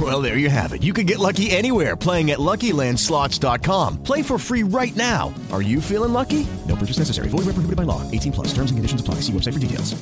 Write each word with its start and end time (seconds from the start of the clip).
Well, 0.00 0.20
there 0.20 0.38
you 0.38 0.50
have 0.50 0.72
it. 0.72 0.82
You 0.82 0.92
can 0.92 1.06
get 1.06 1.20
lucky 1.20 1.52
anywhere 1.52 1.94
playing 1.94 2.32
at 2.32 2.40
LuckyLandSlots.com. 2.40 4.02
Play 4.02 4.22
for 4.22 4.38
free 4.38 4.64
right 4.64 4.96
now. 4.96 5.32
Are 5.52 5.62
you 5.62 5.80
feeling 5.80 6.12
lucky? 6.12 6.44
No 6.68 6.74
purchase 6.74 6.98
necessary. 6.98 7.28
Void 7.28 7.46
where 7.46 7.54
prohibited 7.54 7.76
by 7.76 7.84
law. 7.84 8.02
18 8.10 8.32
plus. 8.32 8.48
Terms 8.48 8.72
and 8.72 8.78
conditions 8.78 9.00
apply. 9.00 9.20
See 9.22 9.32
website 9.32 9.52
for 9.54 9.60
details. 9.60 9.94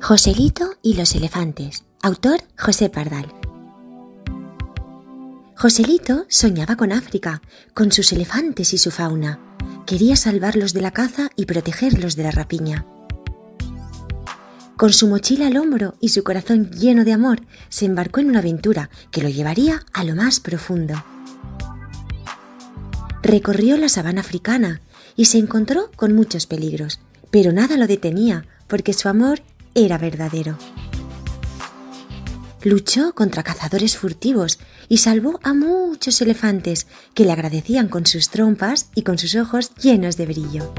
Joselito 0.00 0.76
y 0.82 0.94
los 0.94 1.14
elefantes. 1.14 1.84
Autor 2.02 2.40
José 2.56 2.88
Pardal. 2.88 3.26
Joselito 5.54 6.24
soñaba 6.28 6.76
con 6.76 6.90
África, 6.90 7.42
con 7.74 7.92
sus 7.92 8.12
elefantes 8.12 8.72
y 8.72 8.78
su 8.78 8.90
fauna. 8.90 9.38
Quería 9.86 10.16
salvarlos 10.16 10.72
de 10.72 10.80
la 10.80 10.90
caza 10.90 11.28
y 11.36 11.44
protegerlos 11.44 12.16
de 12.16 12.22
la 12.22 12.30
rapiña. 12.30 12.86
Con 14.80 14.94
su 14.94 15.08
mochila 15.08 15.48
al 15.48 15.58
hombro 15.58 15.94
y 16.00 16.08
su 16.08 16.24
corazón 16.24 16.70
lleno 16.70 17.04
de 17.04 17.12
amor, 17.12 17.42
se 17.68 17.84
embarcó 17.84 18.20
en 18.20 18.30
una 18.30 18.38
aventura 18.38 18.88
que 19.10 19.20
lo 19.20 19.28
llevaría 19.28 19.84
a 19.92 20.04
lo 20.04 20.14
más 20.16 20.40
profundo. 20.40 20.94
Recorrió 23.22 23.76
la 23.76 23.90
sabana 23.90 24.22
africana 24.22 24.80
y 25.16 25.26
se 25.26 25.36
encontró 25.36 25.90
con 25.96 26.14
muchos 26.14 26.46
peligros, 26.46 26.98
pero 27.30 27.52
nada 27.52 27.76
lo 27.76 27.86
detenía 27.86 28.46
porque 28.68 28.94
su 28.94 29.10
amor 29.10 29.42
era 29.74 29.98
verdadero. 29.98 30.56
Luchó 32.62 33.14
contra 33.14 33.42
cazadores 33.42 33.98
furtivos 33.98 34.60
y 34.88 34.96
salvó 34.96 35.40
a 35.42 35.52
muchos 35.52 36.22
elefantes 36.22 36.86
que 37.12 37.26
le 37.26 37.32
agradecían 37.32 37.88
con 37.88 38.06
sus 38.06 38.30
trompas 38.30 38.88
y 38.94 39.02
con 39.02 39.18
sus 39.18 39.34
ojos 39.34 39.74
llenos 39.74 40.16
de 40.16 40.24
brillo. 40.24 40.72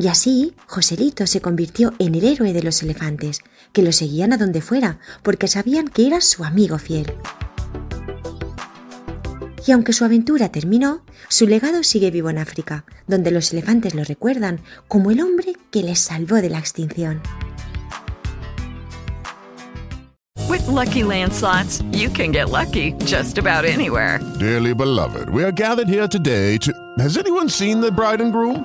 Y 0.00 0.06
así, 0.06 0.54
Joselito 0.68 1.26
se 1.26 1.40
convirtió 1.40 1.92
en 1.98 2.14
el 2.14 2.24
héroe 2.24 2.52
de 2.52 2.62
los 2.62 2.84
elefantes, 2.84 3.40
que 3.72 3.82
lo 3.82 3.90
seguían 3.90 4.32
a 4.32 4.36
donde 4.36 4.60
fuera, 4.60 5.00
porque 5.24 5.48
sabían 5.48 5.88
que 5.88 6.06
era 6.06 6.20
su 6.20 6.44
amigo 6.44 6.78
fiel. 6.78 7.12
Y 9.66 9.72
aunque 9.72 9.92
su 9.92 10.04
aventura 10.04 10.50
terminó, 10.50 11.02
su 11.28 11.48
legado 11.48 11.82
sigue 11.82 12.12
vivo 12.12 12.30
en 12.30 12.38
África, 12.38 12.84
donde 13.08 13.32
los 13.32 13.52
elefantes 13.52 13.96
lo 13.96 14.04
recuerdan 14.04 14.60
como 14.86 15.10
el 15.10 15.20
hombre 15.20 15.54
que 15.72 15.82
les 15.82 15.98
salvó 15.98 16.36
de 16.36 16.50
la 16.50 16.60
extinción. 16.60 17.20
With 20.48 20.64
Lucky 20.68 21.02
Land 21.02 21.32
slots, 21.32 21.82
you 21.90 22.08
can 22.08 22.30
get 22.30 22.50
lucky 22.50 22.92
just 23.04 23.36
about 23.36 23.64
anywhere. 23.64 24.20
Dearly 24.38 24.74
beloved, 24.74 25.28
we 25.30 25.42
are 25.42 25.52
gathered 25.52 25.88
here 25.88 26.06
today 26.06 26.56
to. 26.58 26.72
Has 27.00 27.18
anyone 27.18 27.48
seen 27.48 27.80
the 27.80 27.90
bride 27.90 28.22
and 28.22 28.32
groom? 28.32 28.64